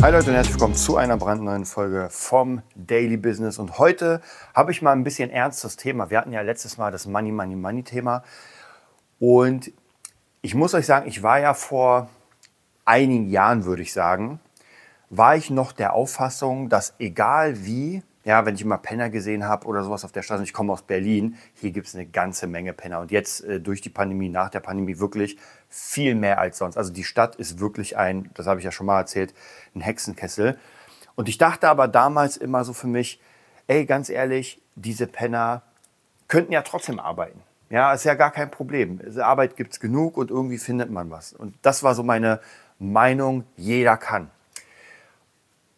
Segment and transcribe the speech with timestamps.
[0.00, 3.58] Hi Leute und herzlich willkommen zu einer brandneuen Folge vom Daily Business.
[3.58, 4.20] Und heute
[4.54, 6.08] habe ich mal ein bisschen ernstes Thema.
[6.08, 8.22] Wir hatten ja letztes Mal das Money, Money, Money Thema.
[9.18, 9.72] Und
[10.40, 12.08] ich muss euch sagen, ich war ja vor
[12.84, 14.38] einigen Jahren, würde ich sagen,
[15.10, 19.66] war ich noch der Auffassung, dass egal wie, ja, wenn ich immer Penner gesehen habe
[19.66, 22.74] oder sowas auf der Straße, ich komme aus Berlin, hier gibt es eine ganze Menge
[22.74, 23.00] Penner.
[23.00, 25.38] Und jetzt äh, durch die Pandemie, nach der Pandemie wirklich
[25.70, 26.76] viel mehr als sonst.
[26.76, 29.32] Also die Stadt ist wirklich ein, das habe ich ja schon mal erzählt,
[29.74, 30.58] ein Hexenkessel.
[31.14, 33.18] Und ich dachte aber damals immer so für mich,
[33.66, 35.62] ey, ganz ehrlich, diese Penner
[36.28, 37.40] könnten ja trotzdem arbeiten.
[37.70, 39.00] Ja, ist ja gar kein Problem.
[39.22, 41.32] Arbeit gibt es genug und irgendwie findet man was.
[41.32, 42.40] Und das war so meine
[42.78, 44.30] Meinung, jeder kann.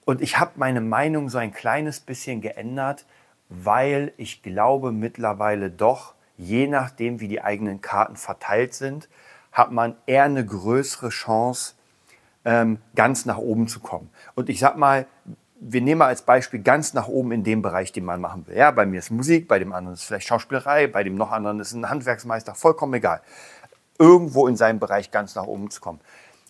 [0.05, 3.07] Und ich habe meine Meinung so ein kleines bisschen geändert,
[3.49, 9.09] weil ich glaube mittlerweile doch, je nachdem, wie die eigenen Karten verteilt sind,
[9.53, 11.75] hat man eher eine größere Chance,
[12.45, 14.11] ähm, ganz nach oben zu kommen.
[14.35, 15.07] Und ich sag mal,
[15.61, 18.57] wir nehmen mal als Beispiel ganz nach oben in dem Bereich, den man machen will.
[18.57, 21.61] Ja, bei mir ist Musik, bei dem anderen ist vielleicht Schauspielerei, bei dem noch anderen
[21.61, 23.21] ist ein Handwerksmeister, vollkommen egal.
[23.99, 26.01] Irgendwo in seinem Bereich ganz nach oben zu kommen.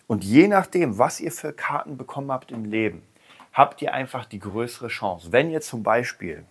[0.07, 3.03] Und je nachdem, was ihr für Karten bekommen habt im Leben,
[3.53, 5.31] habt ihr einfach die größere Chance.
[5.31, 6.45] Wenn ihr zum Beispiel,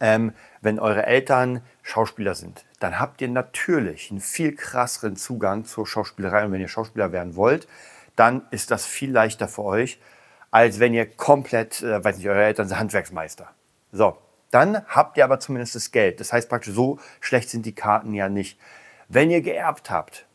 [0.00, 5.86] ähm, wenn eure Eltern Schauspieler sind, dann habt ihr natürlich einen viel krasseren Zugang zur
[5.86, 6.44] Schauspielerei.
[6.44, 7.66] Und wenn ihr Schauspieler werden wollt,
[8.16, 10.00] dann ist das viel leichter für euch,
[10.50, 13.50] als wenn ihr komplett, äh, weiß nicht, eure Eltern sind Handwerksmeister.
[13.92, 14.18] So,
[14.50, 16.20] dann habt ihr aber zumindest das Geld.
[16.20, 18.58] Das heißt praktisch, so schlecht sind die Karten ja nicht.
[19.08, 20.26] Wenn ihr geerbt habt,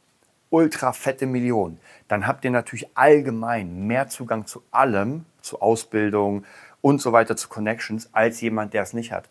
[0.53, 6.46] ultra fette Millionen, dann habt ihr natürlich allgemein mehr Zugang zu allem, zu Ausbildung
[6.80, 9.30] und so weiter, zu Connections, als jemand, der es nicht hat.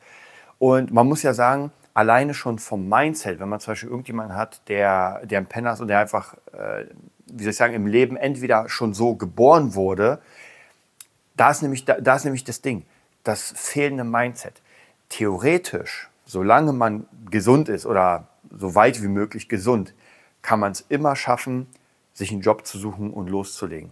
[0.59, 4.69] Und man muss ja sagen, alleine schon vom Mindset, wenn man zum Beispiel irgendjemanden hat,
[4.69, 6.87] der, der ein Penner ist und der einfach, äh,
[7.27, 10.19] wie soll ich sagen, im Leben entweder schon so geboren wurde,
[11.37, 12.85] da ist nämlich, da, da ist nämlich das Ding,
[13.23, 14.61] das fehlende Mindset.
[15.09, 19.95] Theoretisch, solange man gesund ist oder so weit wie möglich gesund,
[20.43, 21.69] kann man es immer schaffen,
[22.13, 23.91] sich einen Job zu suchen und loszulegen.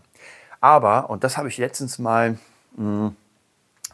[0.61, 2.39] Aber, und das habe ich letztens mal
[2.77, 3.17] mh, hm,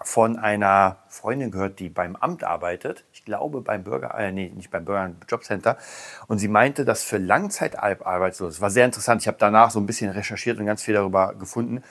[0.02, 4.70] von einer Freundin gehört, die beim Amt arbeitet, ich glaube beim Bürger, äh, nee, nicht
[4.70, 5.78] beim Bürger, Jobcenter,
[6.26, 10.10] und sie meinte, dass für Langzeitarbeitslose, war sehr interessant, ich habe danach so ein bisschen
[10.10, 11.82] recherchiert und ganz viel darüber gefunden,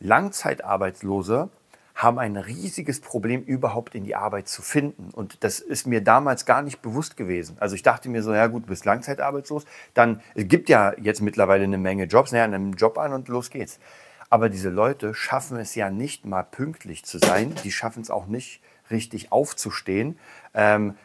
[0.00, 1.48] Langzeitarbeitslose
[1.96, 5.10] haben ein riesiges Problem, überhaupt in die Arbeit zu finden.
[5.12, 7.56] Und das ist mir damals gar nicht bewusst gewesen.
[7.58, 9.64] Also ich dachte mir so, ja gut, du bist langzeitarbeitslos,
[9.94, 13.48] dann es gibt ja jetzt mittlerweile eine Menge Jobs, naja, einen Job an und los
[13.48, 13.80] geht's.
[14.28, 18.26] Aber diese Leute schaffen es ja nicht mal pünktlich zu sein, die schaffen es auch
[18.26, 20.18] nicht richtig aufzustehen,
[20.52, 20.96] ähm,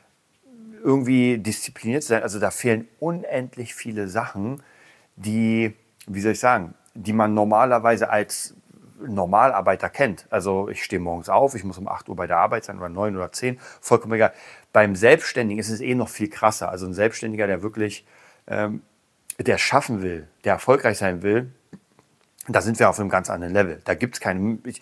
[0.83, 2.23] irgendwie diszipliniert zu sein.
[2.23, 4.61] Also da fehlen unendlich viele Sachen,
[5.15, 5.73] die,
[6.07, 8.55] wie soll ich sagen, die man normalerweise als
[9.07, 10.27] Normalarbeiter kennt.
[10.29, 12.89] Also ich stehe morgens auf, ich muss um 8 Uhr bei der Arbeit sein oder
[12.89, 14.33] 9 oder 10, vollkommen egal.
[14.73, 16.69] Beim Selbstständigen ist es eh noch viel krasser.
[16.69, 18.05] Also ein Selbstständiger, der wirklich,
[18.47, 18.81] ähm,
[19.39, 21.51] der schaffen will, der erfolgreich sein will,
[22.47, 23.81] da sind wir auf einem ganz anderen Level.
[23.85, 24.81] Da gibt es keine, ich,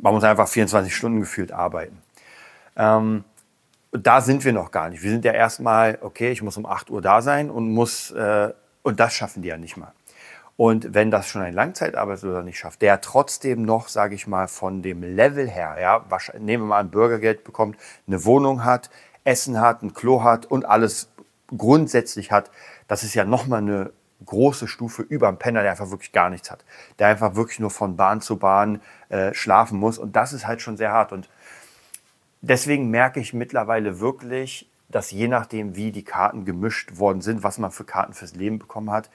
[0.00, 1.98] man muss einfach 24 Stunden gefühlt arbeiten.
[2.76, 3.24] Ähm,
[3.92, 5.02] da sind wir noch gar nicht.
[5.02, 8.52] Wir sind ja erstmal, okay, ich muss um 8 Uhr da sein und muss, äh,
[8.82, 9.92] und das schaffen die ja nicht mal.
[10.58, 14.82] Und wenn das schon ein Langzeitarbeitsloser nicht schafft, der trotzdem noch, sage ich mal, von
[14.82, 16.04] dem Level her, ja,
[16.36, 17.76] nehmen wir mal ein Bürgergeld bekommt,
[18.08, 18.90] eine Wohnung hat,
[19.22, 21.10] Essen hat, ein Klo hat und alles
[21.56, 22.50] grundsätzlich hat,
[22.88, 23.92] das ist ja nochmal eine
[24.26, 26.64] große Stufe über einen Penner, der einfach wirklich gar nichts hat.
[26.98, 29.96] Der einfach wirklich nur von Bahn zu Bahn äh, schlafen muss.
[29.96, 31.12] Und das ist halt schon sehr hart.
[31.12, 31.28] Und
[32.40, 37.58] deswegen merke ich mittlerweile wirklich, dass je nachdem, wie die Karten gemischt worden sind, was
[37.58, 39.08] man für Karten fürs Leben bekommen hat,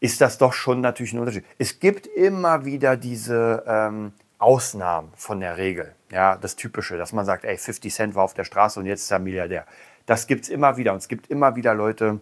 [0.00, 1.44] ist das doch schon natürlich ein Unterschied.
[1.58, 5.94] Es gibt immer wieder diese ähm, Ausnahmen von der Regel.
[6.10, 9.04] Ja, das Typische, dass man sagt, ey, 50 Cent war auf der Straße und jetzt
[9.04, 9.66] ist er Milliardär.
[10.06, 10.92] Das gibt es immer wieder.
[10.92, 12.20] Und es gibt immer wieder Leute,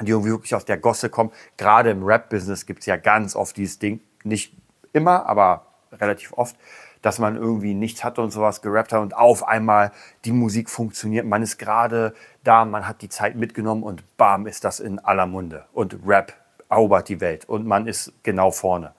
[0.00, 1.30] die irgendwie wirklich aus der Gosse kommen.
[1.56, 4.56] Gerade im Rap-Business gibt es ja ganz oft dieses Ding, nicht
[4.92, 6.56] immer, aber relativ oft,
[7.02, 9.92] dass man irgendwie nichts hatte und sowas gerappt hat und auf einmal
[10.24, 11.26] die Musik funktioniert.
[11.26, 15.26] Man ist gerade da, man hat die Zeit mitgenommen und bam, ist das in aller
[15.26, 15.66] Munde.
[15.74, 16.32] Und Rap
[16.68, 18.94] erobert die Welt und man ist genau vorne.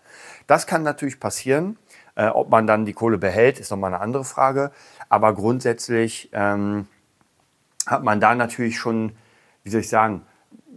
[0.47, 1.77] Das kann natürlich passieren.
[2.15, 4.71] Äh, ob man dann die Kohle behält, ist nochmal eine andere Frage.
[5.09, 6.87] Aber grundsätzlich ähm,
[7.85, 9.11] hat man da natürlich schon,
[9.63, 10.21] wie soll ich sagen,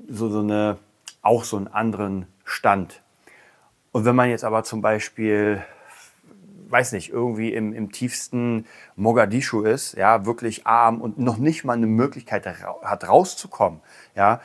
[0.09, 0.79] so, so eine,
[1.23, 3.03] auch so einen anderen Stand.
[3.93, 5.63] Und wenn man jetzt aber zum Beispiel,
[6.69, 11.75] weiß nicht, irgendwie im, im tiefsten Mogadischu ist, ja, wirklich arm und noch nicht mal
[11.75, 13.81] eine Möglichkeit hat rauszukommen,
[14.15, 14.41] ja,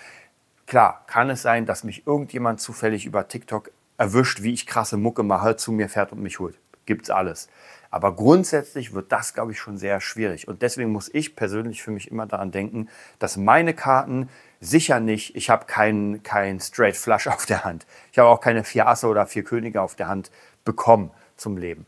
[0.67, 5.23] klar, kann es sein, dass mich irgendjemand zufällig über TikTok erwischt, wie ich krasse Mucke
[5.23, 6.59] mache, zu mir fährt und mich holt.
[6.85, 7.47] Gibt's alles.
[7.93, 10.47] Aber grundsätzlich wird das, glaube ich, schon sehr schwierig.
[10.47, 12.89] Und deswegen muss ich persönlich für mich immer daran denken,
[13.19, 14.29] dass meine Karten
[14.59, 17.85] sicher nicht, ich habe keinen kein Straight Flush auf der Hand.
[18.11, 20.31] Ich habe auch keine vier Asse oder vier Könige auf der Hand
[20.65, 21.85] bekommen zum Leben.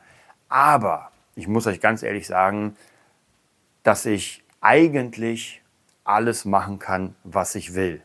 [0.48, 2.78] Aber ich muss euch ganz ehrlich sagen,
[3.81, 5.63] dass ich eigentlich
[6.04, 8.05] alles machen kann, was ich will.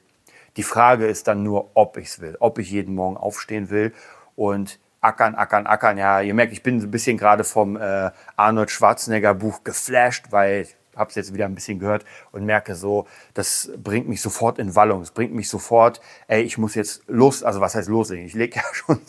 [0.56, 3.92] Die Frage ist dann nur, ob ich es will, ob ich jeden Morgen aufstehen will
[4.36, 5.98] und ackern, ackern, ackern.
[5.98, 10.62] Ja, ihr merkt, ich bin ein bisschen gerade vom äh, Arnold Schwarzenegger Buch geflasht, weil
[10.62, 14.58] ich habe es jetzt wieder ein bisschen gehört und merke so, das bringt mich sofort
[14.58, 15.02] in Wallung.
[15.02, 18.26] Es bringt mich sofort, ey, ich muss jetzt los, also was heißt loslegen?
[18.26, 19.00] Ich lege ja schon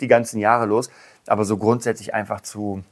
[0.00, 0.90] die ganzen Jahre los,
[1.26, 2.82] aber so grundsätzlich einfach zu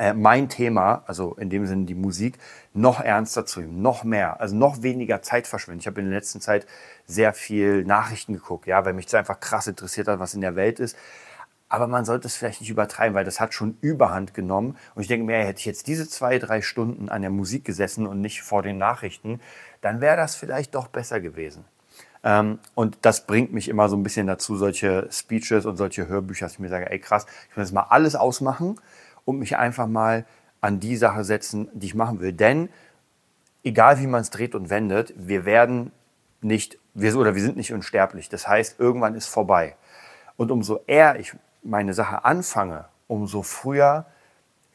[0.00, 2.38] äh, mein Thema, also in dem Sinne die Musik,
[2.72, 5.80] noch ernster zu nehmen, noch mehr, also noch weniger Zeit verschwenden.
[5.80, 6.66] Ich habe in der letzten Zeit
[7.04, 10.56] sehr viel Nachrichten geguckt, ja, weil mich das einfach krass interessiert hat, was in der
[10.56, 10.96] Welt ist.
[11.68, 14.78] Aber man sollte es vielleicht nicht übertreiben, weil das hat schon Überhand genommen.
[14.94, 18.06] Und ich denke mir, hätte ich jetzt diese zwei, drei Stunden an der Musik gesessen
[18.06, 19.38] und nicht vor den Nachrichten,
[19.82, 21.66] dann wäre das vielleicht doch besser gewesen.
[22.24, 26.46] Ähm, und das bringt mich immer so ein bisschen dazu, solche Speeches und solche Hörbücher,
[26.46, 28.76] dass ich mir sage, ey krass, ich will jetzt mal alles ausmachen
[29.30, 30.26] und mich einfach mal
[30.60, 32.32] an die Sache setzen, die ich machen will.
[32.32, 32.68] Denn
[33.64, 35.92] egal wie man es dreht und wendet, wir werden
[36.42, 38.28] nicht, wir, oder wir sind nicht unsterblich.
[38.28, 39.76] Das heißt, irgendwann ist vorbei.
[40.36, 44.06] Und umso eher ich meine Sache anfange, umso früher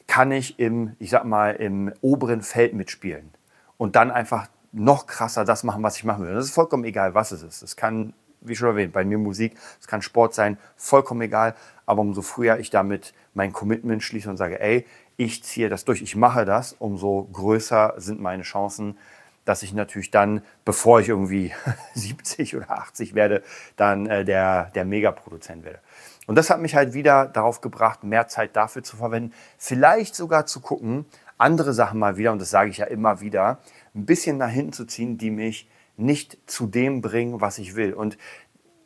[0.06, 3.30] kann ich im, ich sag mal, im oberen Feld mitspielen.
[3.76, 6.34] Und dann einfach noch krasser das machen, was ich machen will.
[6.34, 7.62] das ist vollkommen egal, was es ist.
[7.62, 8.12] Es kann,
[8.48, 11.54] wie schon erwähnt, bei mir Musik, es kann Sport sein, vollkommen egal.
[11.86, 16.02] Aber umso früher ich damit mein Commitment schließe und sage, ey, ich ziehe das durch,
[16.02, 18.98] ich mache das, umso größer sind meine Chancen,
[19.44, 21.52] dass ich natürlich dann, bevor ich irgendwie
[21.94, 23.42] 70 oder 80 werde,
[23.76, 25.78] dann äh, der, der Megaproduzent werde.
[26.26, 30.44] Und das hat mich halt wieder darauf gebracht, mehr Zeit dafür zu verwenden, vielleicht sogar
[30.46, 31.06] zu gucken,
[31.38, 33.58] andere Sachen mal wieder, und das sage ich ja immer wieder,
[33.94, 37.92] ein bisschen nach hinten zu ziehen, die mich nicht zu dem bringen, was ich will.
[37.94, 38.18] Und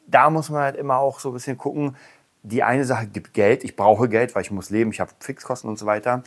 [0.07, 1.97] da muss man halt immer auch so ein bisschen gucken,
[2.43, 5.69] die eine Sache gibt Geld, ich brauche Geld, weil ich muss leben, ich habe Fixkosten
[5.69, 6.23] und so weiter.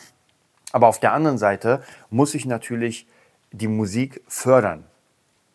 [0.72, 3.08] Aber auf der anderen Seite muss ich natürlich
[3.52, 4.84] die Musik fördern.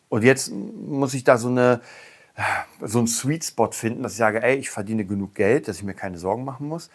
[0.09, 1.81] Und jetzt muss ich da so eine
[2.81, 5.83] so einen Sweet Spot finden, dass ich sage, ey, ich verdiene genug Geld, dass ich
[5.83, 6.89] mir keine Sorgen machen muss.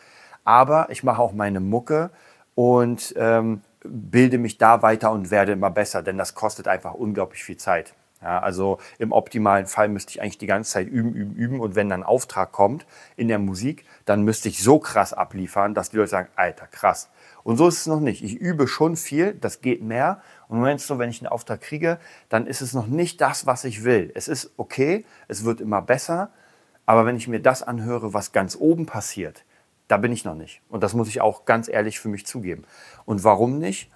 [0.45, 2.11] Aber ich mache auch meine Mucke
[2.55, 7.45] und ähm, bilde mich da weiter und werde immer besser, denn das kostet einfach unglaublich
[7.45, 7.95] viel Zeit.
[8.25, 11.61] Ja, also im optimalen Fall müsste ich eigentlich die ganze Zeit üben, üben, üben.
[11.61, 12.87] Und wenn dann Auftrag kommt
[13.17, 17.11] in der Musik, dann müsste ich so krass abliefern, dass die Leute sagen, Alter, krass.
[17.43, 18.25] Und so ist es noch nicht.
[18.25, 20.23] Ich übe schon viel, das geht mehr.
[20.49, 21.99] Und im so, wenn ich einen Auftrag kriege,
[22.31, 24.11] dann ist es noch nicht das, was ich will.
[24.15, 26.31] Es ist okay, es wird immer besser.
[26.87, 29.45] Aber wenn ich mir das anhöre, was ganz oben passiert,
[29.87, 30.63] da bin ich noch nicht.
[30.71, 32.65] Und das muss ich auch ganz ehrlich für mich zugeben.
[33.05, 33.91] Und warum nicht?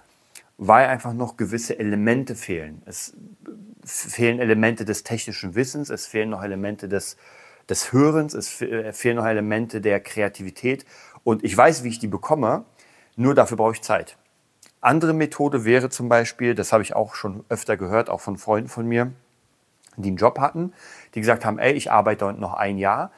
[0.61, 2.81] Weil einfach noch gewisse Elemente fehlen.
[2.85, 3.15] Es
[3.85, 7.15] fehlen Elemente des technischen Wissens, es fehlen noch Elemente des,
[7.69, 10.85] des Hörens, es fehlen noch Elemente der Kreativität.
[11.23, 12.65] Und ich weiß, wie ich die bekomme,
[13.15, 14.17] nur dafür brauche ich Zeit.
[14.81, 18.69] Andere Methode wäre zum Beispiel, das habe ich auch schon öfter gehört, auch von Freunden
[18.69, 19.11] von mir,
[19.97, 20.73] die einen Job hatten,
[21.15, 23.11] die gesagt haben, ey, ich arbeite noch ein Jahr,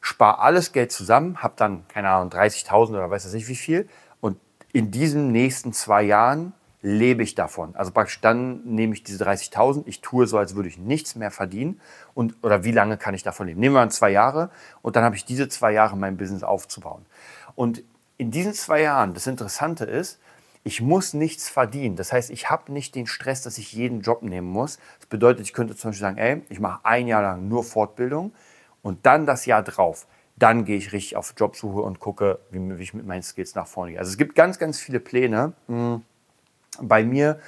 [0.00, 3.88] spare alles Geld zusammen, habe dann, keine Ahnung, 30.000 oder weiß ich wie viel.
[4.20, 4.38] Und
[4.72, 7.74] in diesen nächsten zwei Jahren lebe ich davon.
[7.74, 11.30] Also praktisch dann nehme ich diese 30.000, ich tue so, als würde ich nichts mehr
[11.30, 11.80] verdienen.
[12.14, 13.60] Und, oder wie lange kann ich davon leben?
[13.60, 14.50] Nehmen wir mal zwei Jahre
[14.82, 17.04] und dann habe ich diese zwei Jahre mein Business aufzubauen.
[17.54, 17.82] Und
[18.16, 20.20] in diesen zwei Jahren, das Interessante ist,
[20.64, 21.96] ich muss nichts verdienen.
[21.96, 24.78] Das heißt, ich habe nicht den Stress, dass ich jeden Job nehmen muss.
[24.98, 28.32] Das bedeutet, ich könnte zum Beispiel sagen, ey, ich mache ein Jahr lang nur Fortbildung
[28.82, 30.06] und dann das Jahr drauf.
[30.36, 33.66] Dann gehe ich richtig auf Jobsuche und gucke, wie, wie ich mit meinen Skills nach
[33.66, 33.98] vorne gehe.
[33.98, 35.54] Also es gibt ganz, ganz viele Pläne.
[36.80, 37.40] Bei mir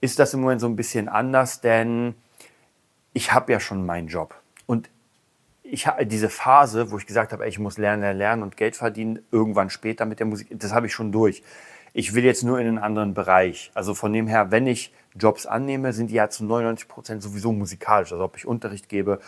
[0.00, 2.14] ist das im Moment so ein bisschen anders, denn
[3.12, 4.34] ich habe ja schon meinen Job.
[4.66, 4.90] Und
[5.62, 9.20] ich habe diese Phase, wo ich gesagt habe, ich muss lernen, lernen und Geld verdienen,
[9.30, 11.42] irgendwann später mit der Musik, das habe ich schon durch.
[11.94, 13.70] Ich will jetzt nur in einen anderen Bereich.
[13.74, 17.52] Also von dem her, wenn ich Jobs annehme, sind die ja zu 99 Prozent sowieso
[17.52, 18.12] musikalisch.
[18.12, 19.20] Also ob ich Unterricht gebe,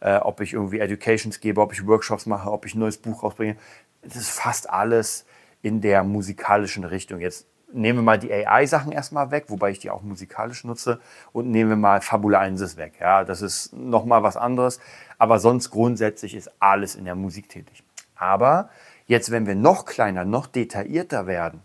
[0.00, 3.22] äh, ob ich irgendwie Educations gebe, ob ich Workshops mache, ob ich ein neues Buch
[3.22, 3.56] rausbringe.
[4.02, 5.26] Das ist fast alles
[5.62, 7.20] in der musikalischen Richtung.
[7.20, 11.00] Jetzt nehmen wir mal die AI-Sachen erstmal weg, wobei ich die auch musikalisch nutze,
[11.32, 12.94] und nehmen wir mal Fabula 1 weg.
[13.00, 14.80] Ja, das ist nochmal was anderes,
[15.18, 17.82] aber sonst grundsätzlich ist alles in der Musik tätig.
[18.16, 18.70] Aber
[19.06, 21.60] jetzt, wenn wir noch kleiner, noch detaillierter werden,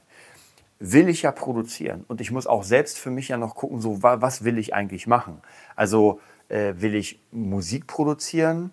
[0.80, 4.01] will ich ja produzieren und ich muss auch selbst für mich ja noch gucken, so
[4.01, 5.42] was will ich eigentlich machen.
[5.75, 8.72] Also äh, will ich Musik produzieren,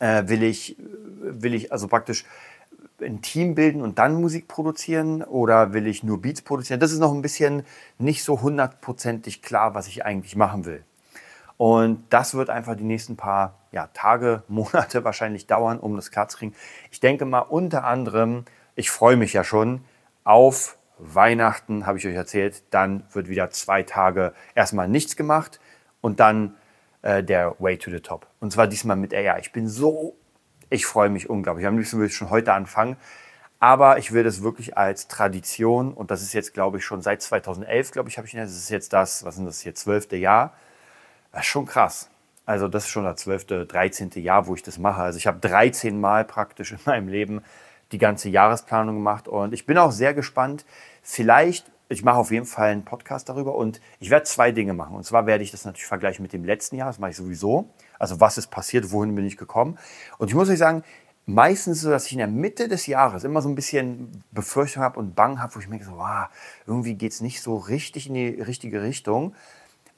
[0.00, 2.24] äh, will ich, will ich also praktisch
[3.00, 6.80] ein Team bilden und dann Musik produzieren oder will ich nur Beats produzieren?
[6.80, 7.64] Das ist noch ein bisschen
[7.98, 10.84] nicht so hundertprozentig klar, was ich eigentlich machen will.
[11.56, 16.28] Und das wird einfach die nächsten paar ja, Tage, Monate wahrscheinlich dauern, um das klar
[16.28, 16.54] zu kriegen.
[16.90, 19.82] Ich denke mal unter anderem, ich freue mich ja schon
[20.24, 22.62] auf Weihnachten, habe ich euch erzählt.
[22.70, 25.60] Dann wird wieder zwei Tage erstmal nichts gemacht
[26.00, 26.54] und dann
[27.02, 28.26] äh, der Way to the Top.
[28.40, 29.38] Und zwar diesmal mit AI.
[29.40, 30.16] Ich bin so
[30.76, 31.66] ich freue mich unglaublich.
[31.66, 32.96] Am liebsten würde ich schon heute anfangen.
[33.58, 37.22] Aber ich will das wirklich als Tradition und das ist jetzt, glaube ich, schon seit
[37.22, 40.52] 2011, glaube ich, habe ich, das ist jetzt das, was sind das hier, zwölfte Jahr.
[41.32, 42.10] Das ist schon krass.
[42.44, 45.02] Also das ist schon das zwölfte, dreizehnte Jahr, wo ich das mache.
[45.02, 47.42] Also ich habe 13 Mal praktisch in meinem Leben
[47.92, 50.66] die ganze Jahresplanung gemacht und ich bin auch sehr gespannt.
[51.02, 54.96] Vielleicht, ich mache auf jeden Fall einen Podcast darüber und ich werde zwei Dinge machen.
[54.96, 57.70] Und zwar werde ich das natürlich vergleichen mit dem letzten Jahr, das mache ich sowieso.
[57.98, 59.78] Also was ist passiert, wohin bin ich gekommen?
[60.18, 60.82] Und ich muss euch sagen,
[61.26, 64.98] meistens so, dass ich in der Mitte des Jahres immer so ein bisschen Befürchtung habe
[64.98, 66.28] und Bang habe, wo ich mir so, wow,
[66.66, 69.34] irgendwie geht es nicht so richtig in die richtige Richtung.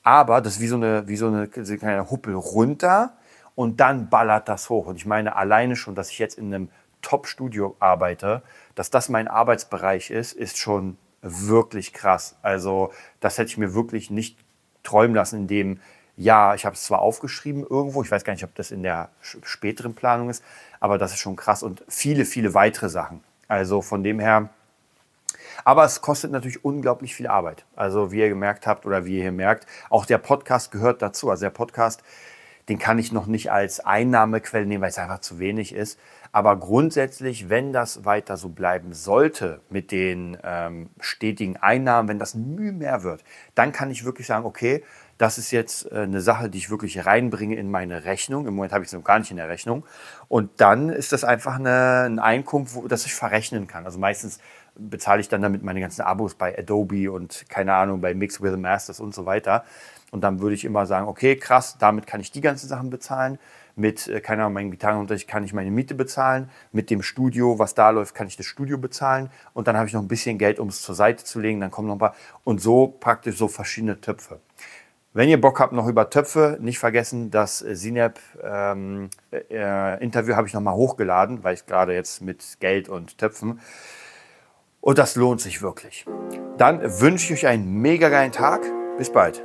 [0.02, 3.12] Aber das ist wie so eine, wie so eine, kleine Huppel runter
[3.54, 4.86] und dann ballert das hoch.
[4.86, 6.70] Und ich meine alleine schon, dass ich jetzt in einem
[7.02, 8.42] Top-Studio arbeite,
[8.74, 12.36] dass das mein Arbeitsbereich ist, ist schon wirklich krass.
[12.42, 14.38] Also das hätte ich mir wirklich nicht
[14.82, 15.80] träumen lassen, in dem
[16.18, 19.08] ja, ich habe es zwar aufgeschrieben irgendwo, ich weiß gar nicht, ob das in der
[19.20, 20.42] späteren Planung ist,
[20.80, 23.22] aber das ist schon krass und viele, viele weitere Sachen.
[23.46, 24.50] Also von dem her,
[25.64, 27.64] aber es kostet natürlich unglaublich viel Arbeit.
[27.76, 31.30] Also wie ihr gemerkt habt oder wie ihr hier merkt, auch der Podcast gehört dazu.
[31.30, 32.02] Also der Podcast,
[32.68, 36.00] den kann ich noch nicht als Einnahmequelle nehmen, weil es einfach zu wenig ist.
[36.32, 42.34] Aber grundsätzlich, wenn das weiter so bleiben sollte mit den ähm, stetigen Einnahmen, wenn das
[42.34, 43.22] Mühe mehr wird,
[43.54, 44.84] dann kann ich wirklich sagen, okay,
[45.18, 48.46] das ist jetzt äh, eine Sache, die ich wirklich reinbringe in meine Rechnung.
[48.46, 49.84] Im Moment habe ich es noch gar nicht in der Rechnung.
[50.28, 53.84] Und dann ist das einfach eine, ein Einkunft, wo, das ich verrechnen kann.
[53.84, 54.38] Also meistens
[54.76, 58.52] bezahle ich dann damit meine ganzen Abos bei Adobe und keine Ahnung, bei Mix with
[58.52, 59.64] the Masters und so weiter.
[60.10, 63.38] Und dann würde ich immer sagen, okay, krass, damit kann ich die ganzen Sachen bezahlen.
[63.74, 66.48] Mit, äh, keine Ahnung, meinem Gitarrenunterricht kann ich meine Miete bezahlen.
[66.72, 69.30] Mit dem Studio, was da läuft, kann ich das Studio bezahlen.
[69.52, 71.60] Und dann habe ich noch ein bisschen Geld, um es zur Seite zu legen.
[71.60, 72.14] Dann kommen noch ein paar.
[72.44, 74.40] Und so praktisch so verschiedene Töpfe.
[75.14, 80.46] Wenn ihr Bock habt noch über Töpfe, nicht vergessen, das Sinep ähm, äh, Interview habe
[80.46, 83.60] ich nochmal hochgeladen, weil ich gerade jetzt mit Geld und Töpfen.
[84.80, 86.04] Und das lohnt sich wirklich.
[86.58, 88.60] Dann wünsche ich euch einen mega geilen Tag.
[88.98, 89.44] Bis bald.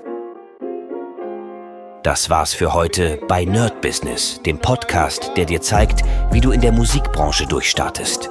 [2.03, 6.01] Das war's für heute bei Nerd Business, dem Podcast, der dir zeigt,
[6.31, 8.29] wie du in der Musikbranche durchstartest.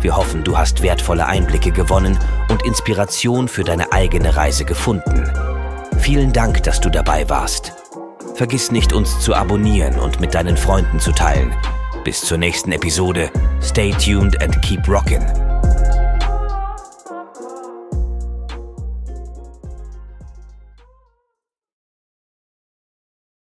[0.00, 2.18] Wir hoffen, du hast wertvolle Einblicke gewonnen
[2.50, 5.45] und Inspiration für deine eigene Reise gefunden.
[6.06, 7.72] Vielen Dank, dass du dabei warst.
[8.36, 11.52] Vergiss nicht, uns zu abonnieren und mit deinen Freunden zu teilen.
[12.04, 13.28] Bis zur nächsten Episode.
[13.60, 15.45] Stay tuned and keep rockin'.